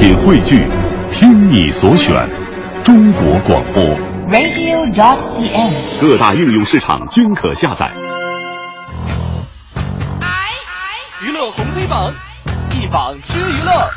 [0.00, 0.66] 品汇聚，
[1.12, 2.26] 听你所选，
[2.82, 3.84] 中国广播。
[4.30, 6.00] radio.dot.cn，。
[6.00, 7.92] 各大应用市场均可下载。
[11.22, 12.14] 娱乐红黑榜，
[12.72, 13.90] 一榜之娱乐。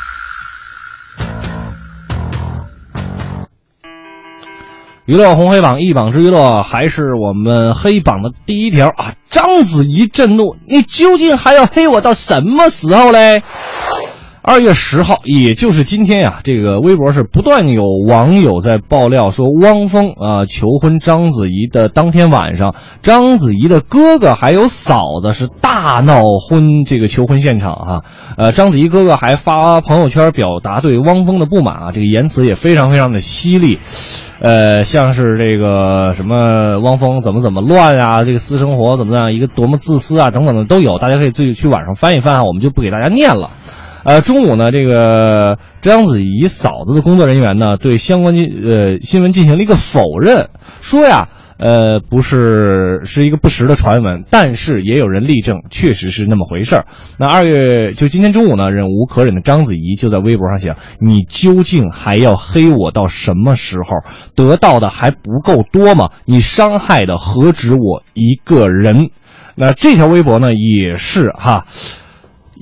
[5.06, 9.14] 娱乐红黑榜一榜之娱乐，还是我们黑榜的第一条啊！
[9.30, 13.42] 章子怡震怒，你究竟还要黑我到什么时候嘞？
[14.46, 28.04] 二月十号，也就是今天呀、这个微博是不断有网友在爆料说，汪峰啊、求婚章子怡的当天晚上，章子怡的哥哥还有嫂子是大闹婚这个求婚现场哈、
[28.38, 33.80] 呃，章子怡哥哥还发朋友圈表达对汪峰的不满啊，这个言辞也非常非常的犀利。
[34.42, 43.52] 呃，像是这个什么汪峰怎么怎么乱啊，这个私生活怎么样，一个多么自私啊，等等的都有，大家可以自己去网上翻一翻啊，我们就不给大家念了。
[44.04, 50.50] 呃，中午呢，这个章子怡嫂子的工作人员呢，对相关呃新闻进行了一个否认，
[50.82, 56.86] 说呀，呃，不是是一个不实的传闻，但是也有人力证，确实是那么回事儿。
[57.18, 64.02] 那二月就今天中午呢，忍无可忍的章子怡就在微博上写：“你究竟还要黑我到什么时候？
[64.36, 66.10] 得到的还不够多吗？
[66.26, 69.08] 你伤害的何止我一个人？”
[69.56, 71.68] 那这条微博呢，也是哈。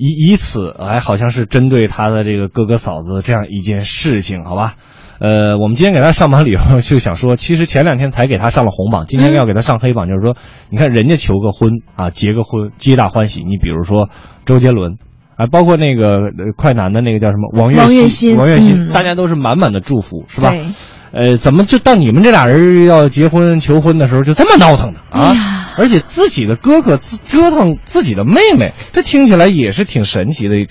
[0.02, 4.74] 以以此来，好像是针对他的这个哥哥嫂子这样一件事情，好吧？
[5.20, 10.34] 呃，我们今天给他上榜理由就想说，其实前两天才给他上了红榜，今天要给他上黑榜，就是说，
[10.70, 13.44] 你看人家求个婚啊，结个婚，皆大欢喜。
[13.44, 14.08] 你比如说
[14.44, 14.98] 周杰伦，
[15.36, 20.50] 啊，包括那个呃快男的那个叫什么王王栎栎鑫王栎鑫，嗯大家都是满满的祝福，是吧？
[20.50, 20.64] 对，
[21.12, 24.98] 呃，怎么就到你们这俩人要结婚求婚的时候就这么闹腾呢？
[25.10, 25.32] 啊！
[25.76, 30.66] 而且自己的哥哥自折腾自己的妹妹，这听起来也是挺神奇的一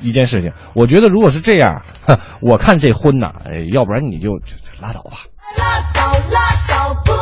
[0.00, 0.52] 一件事情。
[0.74, 5.26] 我觉得如果是这样，哼我看这婚呐，哎，要不然你就就拉倒吧。
[5.56, 7.12] 拉倒拉倒，不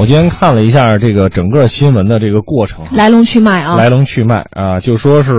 [0.00, 5.32] 我今天看了一下这个整个新闻的这个过程，来龙去脉啊，来龙去脉啊，就说是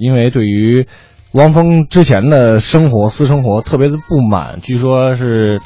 [0.00, 0.86] 因为对于
[1.32, 5.60] 汪峰之前的生活私生活特别的不满，据说是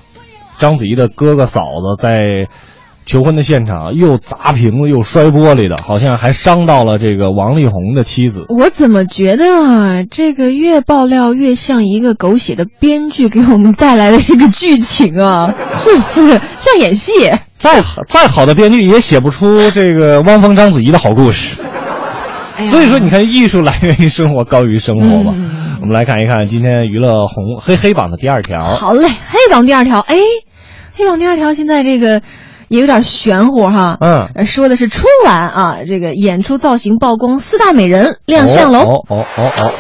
[0.59, 2.47] 章子怡的哥哥嫂子在
[3.07, 8.45] 求婚的现场又砸瓶子又摔玻璃的，好像还伤到了这个王力宏的妻子。
[8.51, 15.91] 我怎么觉得啊，这个越爆料越像一个狗血的编剧给我们带来的一个剧情啊，是
[16.23, 17.13] 不是像演戏？
[17.65, 21.63] 再再好的编剧也写不出这个汪峰章子怡的好故事。
[22.59, 25.33] 哎所以说，你看，艺术来源于生活，高于生活嘛。
[25.35, 28.61] 嗯我们来看一看今天娱乐红黑黑榜的第二条。
[28.61, 30.17] 好嘞，黑榜第二条，哎，
[30.95, 32.21] 黑榜第二条现在这个
[32.69, 33.97] 也有点玄乎哈。
[33.99, 38.81] 嗯呃，说的是春晚啊，这个演出造型曝光四大美人亮相喽。
[38.81, 39.73] 哦哦哦哦，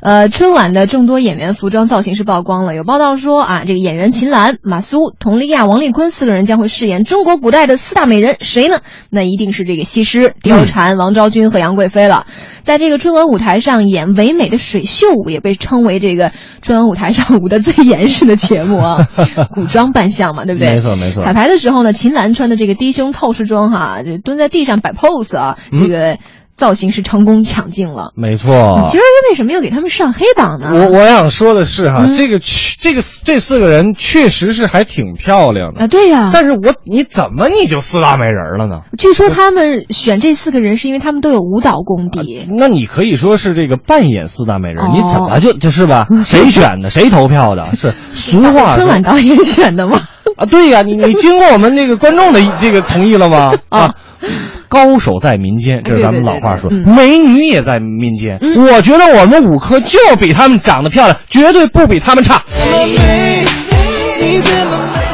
[0.00, 8.80] 呃，春晚的众多演员服装造型是曝光了，有报道说啊，这个演员秦岚、马苏、佟丽娅、王丽坤四个人将会饰演中国古代的四大美人，谁呢？
[9.10, 12.26] 那一定是这个西施、貂蝉、王昭君和杨贵妃了。
[12.62, 19.08] 在这个春晚舞台上演唯美的水袖舞，也被称为这个春晚舞台上舞的最严实的节目啊，
[19.54, 20.74] 古装扮相嘛，对不对？
[20.74, 26.18] 没错没错彩排的时候呢，秦岚穿的这个低胸透视装哈，就蹲在地上摆 pose 啊，嗯这个
[26.58, 28.12] 造型是成功抢镜了。
[28.16, 28.50] 没错。
[28.90, 30.70] 今儿为什么又给他们上黑榜呢？
[30.74, 38.82] 我我想说的是哈，嗯这个确这个这四个人确实是还挺漂亮的，啊，对呀、但是我你怎么你就四大美人了呢？
[38.98, 42.46] 据说他们选这四个人是因为他们都有舞蹈功底。
[42.58, 46.06] 那你可以说是这个扮演四大美人，哦你怎么就就是吧？
[46.26, 46.90] 谁选的？
[46.90, 47.74] 谁投票的？
[47.76, 50.00] 是俗话春晚导演选的吗？
[50.36, 53.54] 啊，对呀、你你经过我们那个观众的这个同意了吗？
[53.70, 53.94] 啊，
[54.68, 58.38] 高手在民间，这是咱们老话说，对对对美女也在民间。
[58.40, 62.42] 嗯我觉得我们五科就比他们长得漂亮，绝对不比他们差。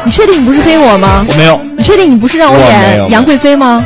[0.03, 1.25] 你确定你不是黑我吗？
[1.27, 3.83] 我没有，你确定你不是让我演杨贵妃吗？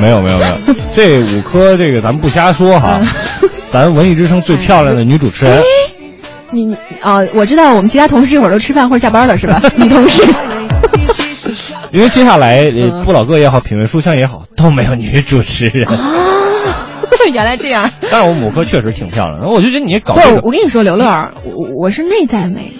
[0.00, 0.54] 没有，没有，没有。
[0.92, 3.00] 这五科这个咱们不瞎说哈，
[3.70, 5.62] 咱文艺之声最漂亮的女主持人。
[6.50, 9.60] 你你啊、我知道我们其他同事这会儿都吃饭或者下班了是吧？
[9.76, 10.22] 女同事。
[11.96, 12.68] 因为接下来，
[13.06, 15.88] 不老哥也好，品味书香也好，都没有女主持人。
[15.88, 15.96] 啊，
[17.32, 17.90] 原来这样。
[18.12, 22.70] 但是我们五科确实挺漂亮的，我就觉得你搞不这个，我跟你说，刘乐儿，我我是内在美，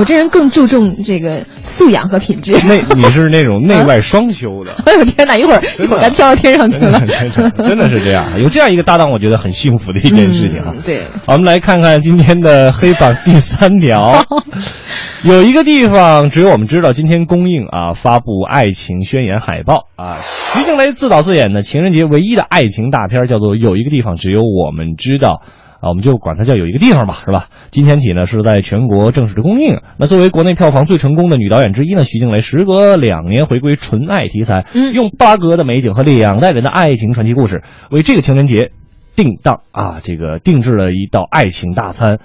[0.00, 2.54] 我这人更注重这个素养和品质。
[2.66, 4.74] 内你是那种内外双修的。
[4.90, 5.36] 哎呦天哪！
[5.36, 6.98] 一会儿一会儿咱飘到天上去了。
[7.06, 10.72] 真的真的是这样，有这样一个搭档，我觉得很幸福的一件事情啊。
[10.74, 14.24] 嗯对，好，我们来看看今天的黑榜第三条。
[15.22, 20.16] 有一个地方只有我们知道，今天公映啊，发布爱情宣言海报啊。
[20.22, 25.42] 徐静蕾自导自演的情人节唯一的爱情大片，叫做《有一个地方只有我们知道》。
[25.80, 27.46] 啊，我们就管它叫有一个地方吧，是吧？
[27.70, 29.80] 今天起呢，是在全国正式的公映。
[29.96, 38.72] 那作为国内票房最成功的女导演之一呢，徐静蕾时隔两年回归纯爱题材，嗯用布拉格的美景和两代人的爱情传奇故事，为这个情人节
[39.16, 42.18] 定档啊，这个定制了一道爱情大餐。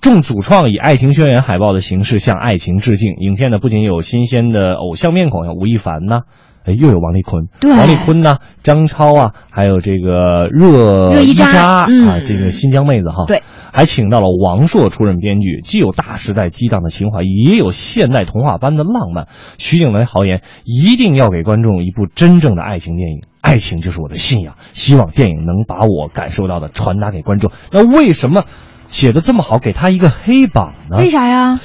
[0.00, 3.16] 众主创以爱情宣言海报的形式向爱情致敬。
[3.18, 6.24] 影片呢不仅有新鲜的偶像面孔，像吴亦凡呐、哎，
[6.66, 11.86] 又有王丽坤，对王丽坤呐、张超啊，还有这个热热依扎啊，
[12.26, 13.42] 这个新疆妹子哈，对，
[13.72, 19.26] 还请到了王朔出任编剧，既有大时代激荡的情怀，也有现代童话般的浪漫。
[19.58, 27.50] 徐静蕾豪言，一定要给观众一部真正的爱情电影，爱情就是我的信仰，希望电影能把我感受到的传达给观众。
[27.72, 28.44] 那为什么
[28.88, 30.98] 写的这么好，给他一个黑榜呢？
[30.98, 31.58] 为啥呀？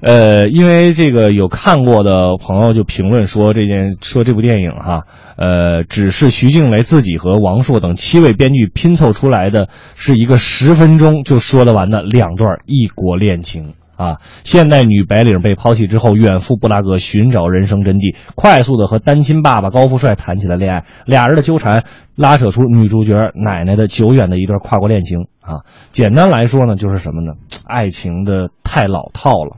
[0.00, 5.04] 呃，因为这个有看过的朋友就评论说这件说这部电影哈，
[5.36, 13.74] 呃，只是徐静蕾自己和王朔等七位编剧拼凑出来的，是一个十分钟就说得完的两段异国恋情。
[13.96, 21.84] 啊，现代女白领被抛弃之后，远赴布拉格寻找人生真谛，快速的和单亲爸爸高富帅谈起了恋爱，俩人的纠缠
[22.14, 25.64] 拉扯出女主角奶奶的久远的一段跨国恋情啊。
[25.92, 27.32] 简单来说呢，就是什么呢？
[27.66, 29.56] 爱情的太老套了。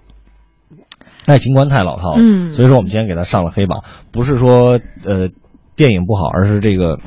[1.29, 5.29] 爱情观太老套了，嗯所以说我们今天给他上了黑榜，不是说呃
[5.77, 6.99] 电影不好，而是这个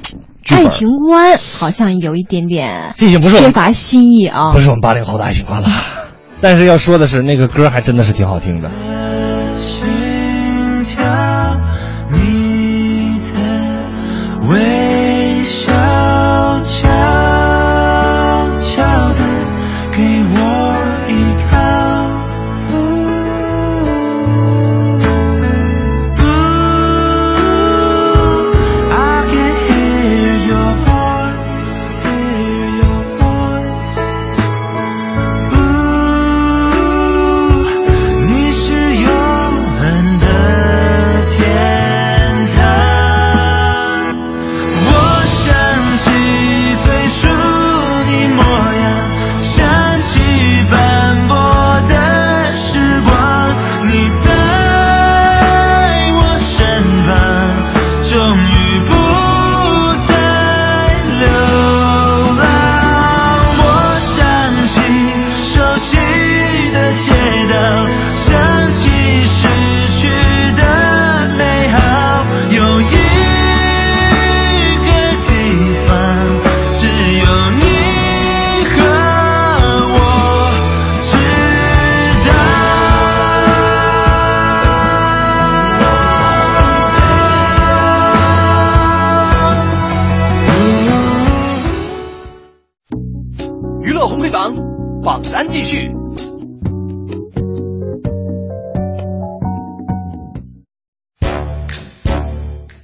[0.52, 4.60] 爱情观好像有一点点这已经不是缺乏新意啊不。
[4.60, 5.68] 是我们八零后的爱情观了。
[6.42, 8.70] 但是要说的是，那个歌还真的是挺好听的。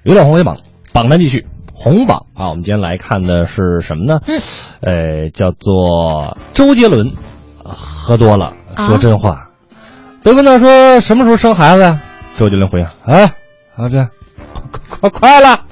[0.08, 0.56] 娱乐红黑榜
[0.94, 4.22] 榜单继续，红榜啊，我们今天来看的是什么呢？
[4.26, 4.40] 嗯，
[4.80, 7.12] 呃，叫做周杰伦，
[7.62, 9.50] 呃喝多了啊说真话。
[10.24, 12.00] 被问到说什么时候生孩子呀？
[12.38, 13.34] 周杰伦回应：啊，
[13.76, 14.08] 啊这，
[14.54, 15.66] 快快快了！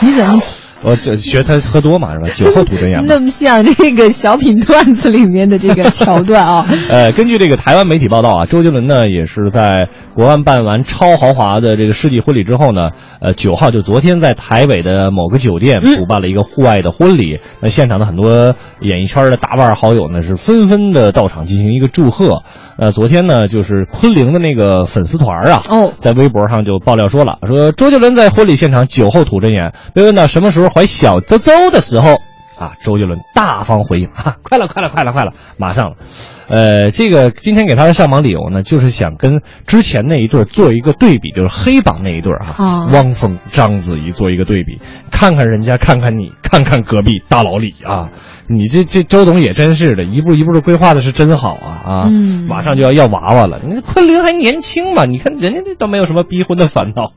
[0.00, 0.42] 你怎么
[0.82, 2.28] 我这学他喝多嘛是吧？
[2.30, 3.02] 酒后吐真言。
[3.06, 6.66] 那么像这个小品段子里面的这个桥段啊？
[6.88, 17.40] 呃，根据这个台湾媒体报道啊，周杰伦呢也是在国外办完超豪华的这个世纪婚礼之后呢，呃，九号就昨天在台北的某个酒店嗯补办了一个户外的婚礼。
[17.60, 22.42] 那现场的很多演艺圈的大腕好友呢是纷纷的到场进行一个祝贺。
[22.80, 32.18] 呃，昨天呢就是昆凌的那个粉丝团啊，哦在微博上就爆料说了，说周杰伦在婚礼现场酒后吐真言，被问到什么时候怀小周周的时候。
[32.60, 35.96] 啊，周杰伦大方回应啊，快了，快了，快了，快了，马上了。
[36.48, 44.78] 呃，这个今天给他的上榜理由呢，就是想跟之前那一对儿做一个对比，就是黑榜那一对儿哈、哦汪峰、章子怡做一个对比，
[45.10, 48.10] 看看人家，看看你，看看隔壁大老李啊，
[48.46, 57.12] 你这这周董也真是的，一步一步的规划的是真好啊啊，嗯马上就要要娃娃了，你昆凌还年轻嘛，你看人家这都没有什么逼婚的烦恼。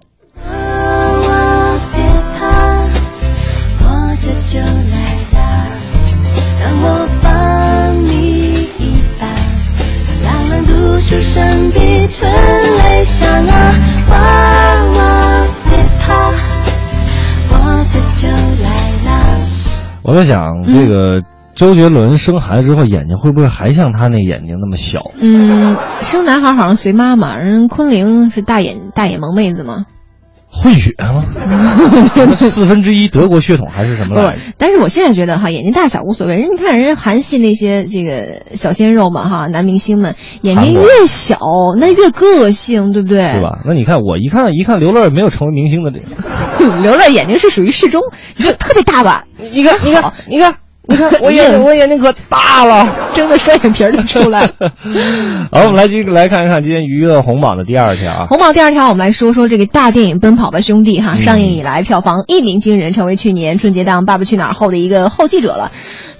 [11.03, 12.31] 到，让我帮你一把，让人独出生的春
[12.77, 13.51] 雷响啊，
[14.09, 14.13] 娃
[14.95, 14.99] 娃
[15.65, 16.07] 别怕，
[17.49, 17.53] 我
[17.91, 18.27] 的就
[18.63, 18.67] 来
[19.05, 19.11] 啦。
[20.03, 21.21] 我在想，这个
[21.55, 25.11] 周杰伦生孩子之后，眼睛会不会还像他那眼睛那么小？
[25.19, 29.85] 嗯，生男孩好像随妈妈，人昆凌是大眼大眼萌妹子嘛。
[30.55, 31.25] 混血吗？
[32.37, 34.39] 四分之一德国血统还是什么不来着？
[34.59, 36.35] 但是我现在觉得哈，眼睛大小无所谓。
[36.35, 41.37] 人你看人家韩系那些这个小鲜肉嘛哈，男明星们眼睛越小
[41.79, 43.29] 那越个性，对不对？
[43.33, 43.41] 是？
[43.41, 43.59] 吧？
[43.65, 48.01] 那你看我一看一看刘乐没有成为明星的这个， 刘乐眼睛是属于适中，
[48.37, 49.25] 你就特别大吧？
[49.51, 50.55] 你看你看你看
[50.89, 52.85] 你看我眼睛我眼睛可大了。
[53.13, 54.41] 睁的双眼皮儿都出来。
[55.49, 58.25] 好，我们来继来看一看今天娱乐红榜的第二条啊。
[58.27, 65.71] 红榜第二条，我们来说说这个大电影《奔跑吧兄弟》嗯哈，上映以来票房一鸣惊人，成为去年春节档《爸爸去哪儿》后的一个后继者了。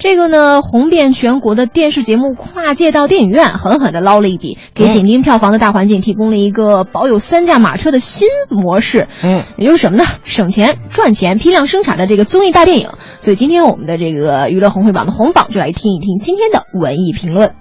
[0.04, 9.08] 这个呢，红遍全国的电视节目跨界到电影院，狠狠的捞了一笔，给紧盯票房的大环境提供了一个保有三驾马车的新模式。
[9.24, 10.04] 嗯，也就是什么呢？
[10.26, 12.90] 省钱、赚钱、批量生产的这个综艺大电影。
[13.18, 17.56] 所以今天我们的这个娱乐红会榜的红榜，就来听一听今天的文艺评论。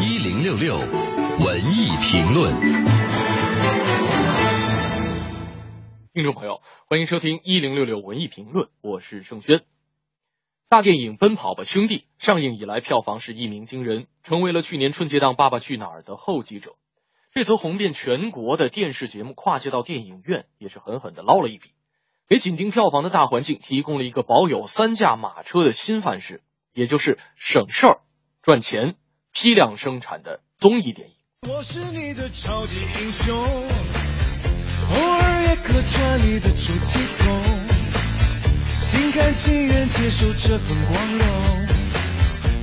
[0.00, 0.74] 一零六六
[1.44, 2.54] 文艺评论。
[6.14, 9.60] 听众朋友，欢迎收听一零六六文艺评论，我是盛轩。
[10.70, 16.72] 大电影《奔跑吧兄弟》上映以来，票房是一鸣惊人，成为了去年春节档《爸爸去哪儿》的后继者。
[17.32, 21.70] 这则红遍全国的电视节目跨界到电影院，也是狠狠的捞了一笔，
[22.28, 26.42] 给紧盯票房的大环境提供了一个保有三驾马车的新范式，
[26.74, 28.00] 也就是省事儿、
[28.42, 28.96] 赚钱、
[29.32, 31.14] 批量生产的综艺电影。
[31.48, 37.57] 我是你的超级英雄，偶尔也客串你的出气筒，
[38.98, 41.66] 心甘情愿接受这份光荣，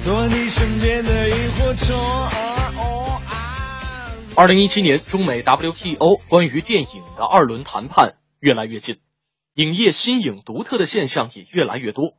[0.04, 1.96] 做你身边的萤火虫。
[4.36, 8.98] 二零一七年中美 WTO 关于电影的二轮谈判越来越近，
[9.54, 12.16] 影业新颖独特的现象也越来越多。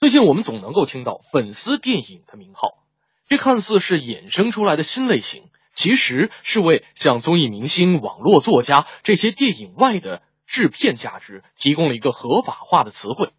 [0.00, 2.84] 最近我们总能够听到粉丝电影的名号，
[3.26, 13.32] 这看似是衍生出来的新类型，其实是为像综艺明星、网络作家这些电影外的制片价值提供了一个合法化的词汇。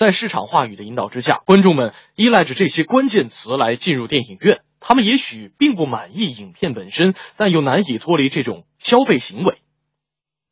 [0.00, 4.62] 在市场话语的引导之下，观众们依赖着这些关键词来进入电影院。
[4.80, 9.58] 他们也许并不满意影片本身，但又难以脱离这种消费行为。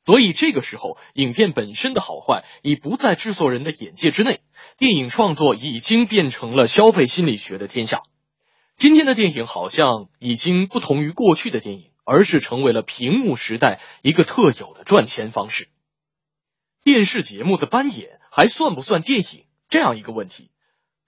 [0.05, 4.43] 所以这个时候，影片本身的好坏已不在制作人的眼界之内，
[4.76, 8.02] 电影创作已经变成了消费心理学的天下。
[8.76, 15.71] 今天的电影好像已经不同于过去的电影，而是成为了屏幕时代一个特有的赚钱方式。
[16.85, 19.47] 电视节目的扮演还算不算电影？
[19.69, 20.51] 这样一个问题，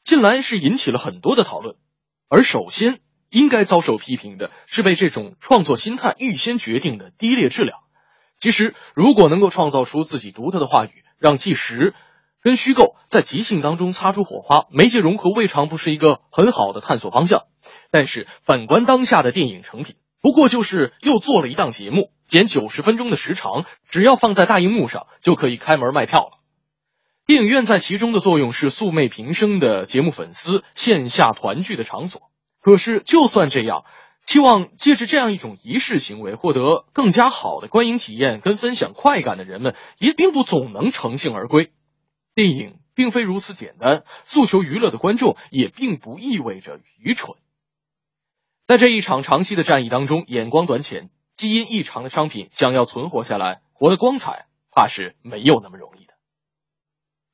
[0.04, 1.76] 近来是引起了很多的讨论。
[2.28, 3.00] 而首先
[3.30, 7.78] 应该遭受批评的是被这种创作心态预先决定的低劣质量。
[8.38, 11.94] 其实，如果能够创造出自己独特的话语，让纪实
[12.42, 17.44] 跟虚构在即兴当中擦出火花，媒介融合未尝不是一个很好的探索方向。
[17.90, 26.39] 但是，反观当下的电影成品，不过就是又做了一档节目，减九十分钟的时长，只要放在大荧幕上就可以开门卖票了。
[27.30, 32.22] 电影院在其中的作用是素昧平生的节目粉丝线下团聚的场所。
[32.60, 33.84] 可是，就算这样，
[34.26, 41.70] 期望借着这样一种仪式行为获得更加好的观影体验跟分享快感的人们，也并不总能乘兴而归。
[42.34, 47.36] 电影并非如此简单，诉求娱乐的观众也并不意味着愚蠢。
[48.66, 56.09] 在这一场长期的战役当中，眼光短浅、基因异常的商品想要存活下来、活得光彩，怕是没有那么容易。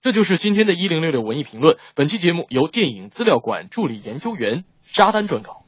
[0.06, 1.78] 这就是今天的一零六六文艺评论。
[1.96, 5.64] 本期节目由电影资料馆助理研究员沙丹撰稿。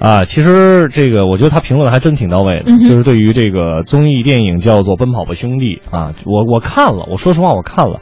[0.00, 8.00] 啊，其实这个我觉得他评论的还真挺到位的，嗯就是对于这个综艺电影叫做《奔跑吧兄弟》啊，我我看了，我说实话我看了，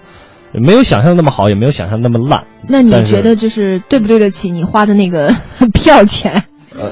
[0.53, 2.47] 没有想象那么好，也没有想象那么烂。
[2.69, 5.33] 那你觉得就是对不对得起你花的那个
[5.75, 6.45] 票钱？
[6.69, 6.89] 说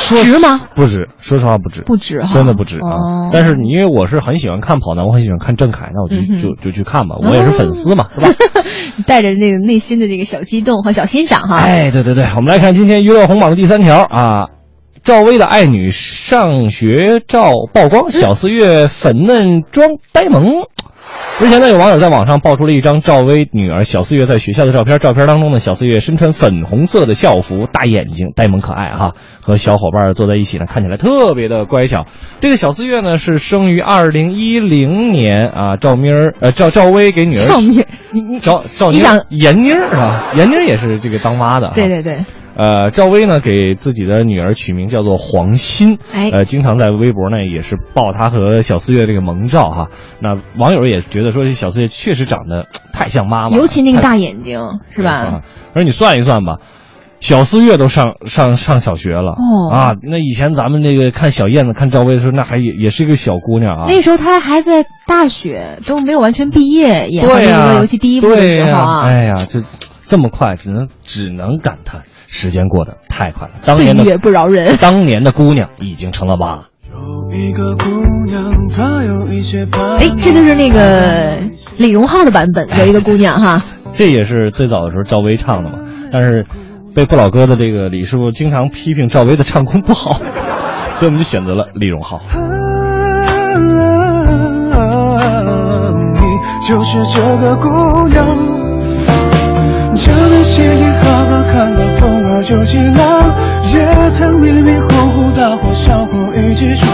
[0.00, 0.60] 值吗？
[0.74, 2.88] 不值，说实话不值，不值哈，真的不值啊！
[2.90, 8.28] 哦但是你因为我是很喜欢看跑男，我很喜欢看郑恺，那我就、嗯就就去看吧，我也是粉丝嘛，是吧？
[9.06, 11.58] 带着那个内心的这个小激动和小欣赏哈。
[11.58, 14.48] 哎，对对对，我们来看今天娱乐红榜的第三条啊，
[15.02, 20.64] 赵薇的爱女上学照曝光，小四月粉嫩装呆萌。
[21.40, 32.04] 之前呢，有网友在网上爆出了一张赵薇女儿小四月在学校的照片，照片当中呢，小四月身穿粉红色的校服，大眼睛，呆萌可爱哈，和小伙伴坐在一起呢，看起来特别的乖巧。
[32.42, 42.18] 这个小四月呢是生于二零一零年啊，赵咪儿呃赵赵薇给女儿赵咪，你你赵赵你想闫妮儿啊，闫妮儿也是这个当妈的哈，对对对，
[42.56, 49.88] 呃，赵薇呢给自己的女儿取名叫做黄欣，哎呃，经常在微博呢也是爆她和小四月这个萌照哈。
[50.20, 54.60] 那网友也觉得说，这小四月确实长得太像妈妈，尤其那个大眼睛，
[54.94, 55.10] 是吧？
[55.10, 55.40] 啊，
[55.74, 56.58] 而你算一算吧，
[57.20, 59.92] 小四月都上上上小学了、哦啊。
[60.02, 63.84] 那以前咱们那个看小燕子、看赵薇的时候，那还也也是一个小姑娘啊。
[63.86, 69.62] 那时候她还在大学，都没有完全毕业，演《那个游戏》第一部的时候啊，哎呀，这
[70.04, 73.54] 这么快，只能只能感叹时间过得太快了。
[73.66, 74.76] 当年的岁月不饶人。
[74.80, 76.60] 当年的姑娘已经成了妈。
[76.92, 77.90] 有一个姑
[78.26, 81.40] 娘，她有一些盼哎，这就是那个
[81.76, 85.78] 李荣浩的版本，有一个姑娘哈，这也是最早的时候赵薇唱的嘛，
[86.12, 86.46] 但是
[86.94, 90.20] 被不老哥的这个李师傅经常批评赵薇的唱功不好，
[90.94, 92.20] 所以我们就选择了李荣浩。
[96.14, 96.20] 你
[96.66, 97.68] 就是这个姑
[98.08, 98.26] 娘，
[99.96, 103.34] 这段写意好好看到风儿就起浪，
[103.70, 106.90] 也曾迷迷糊糊大火烧过一起闯，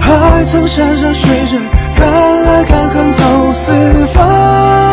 [0.00, 1.58] 还曾山山水水
[1.94, 4.87] 看来看恨走四方。